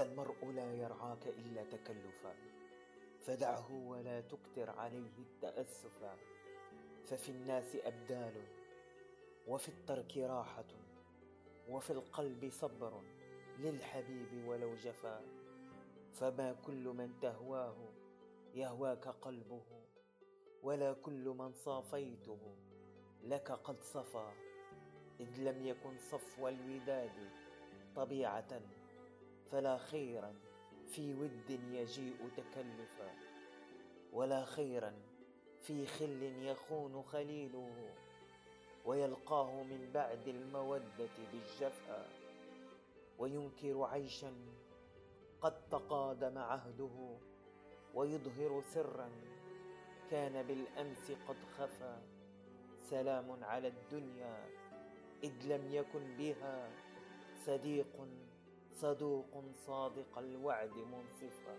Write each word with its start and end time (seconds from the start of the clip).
ذا 0.00 0.06
المرء 0.06 0.46
لا 0.50 0.74
يرعاك 0.74 1.26
إلا 1.26 1.64
تكلفا 1.64 2.34
فدعه 3.26 3.88
ولا 3.88 4.20
تكتر 4.20 4.70
عليه 4.70 5.18
التأسفا 5.18 6.16
ففي 7.06 7.28
الناس 7.28 7.76
أبدال 7.76 8.42
وفي 9.48 9.68
الترك 9.68 10.16
راحة 10.16 10.64
وفي 11.68 11.90
القلب 11.90 12.50
صبر 12.50 13.02
للحبيب 13.58 14.44
ولو 14.46 14.74
جفا. 14.74 15.22
فما 16.12 16.52
كل 16.52 16.88
من 16.88 17.20
تهواه 17.22 17.76
يهواك 18.54 19.08
قلبه 19.08 19.62
ولا 20.62 20.92
كل 20.92 21.28
من 21.38 21.52
صافيته 21.52 22.56
لك 23.24 23.50
قد 23.52 23.82
صفا. 23.82 24.32
إذ 25.20 25.40
لم 25.40 25.66
يكن 25.66 25.98
صفو 25.98 26.48
الوداد 26.48 27.30
طبيعة 27.96 28.60
فلا 29.52 29.78
خيرا 29.78 30.34
في 30.86 31.14
ود 31.14 31.50
يجيء 31.50 32.30
تكلفا 32.36 33.14
ولا 34.12 34.44
خيرا 34.44 34.92
في 35.60 35.86
خل 35.86 36.22
يخون 36.42 37.02
خليله 37.02 37.94
ويلقاه 38.84 39.62
من 39.62 39.90
بعد 39.94 40.28
المودة 40.28 41.08
بالجفا 41.32 42.06
وينكر 43.18 43.84
عيشا 43.84 44.32
قد 45.42 45.68
تقادم 45.70 46.38
عهده 46.38 47.16
ويظهر 47.94 48.62
سرا 48.62 49.10
كان 50.10 50.42
بالأمس 50.42 51.12
قد 51.28 51.36
خفى 51.58 51.98
سلام 52.90 53.44
على 53.44 53.68
الدنيا 53.68 54.48
إذ 55.24 55.32
لم 55.46 55.74
يكن 55.74 56.16
بها 56.18 56.70
صديق 57.46 58.06
صدوق 58.72 59.44
صادق 59.66 60.18
الوعد 60.18 60.70
منصفا. 60.70 61.56